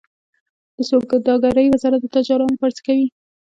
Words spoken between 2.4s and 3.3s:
لپاره څه کوي؟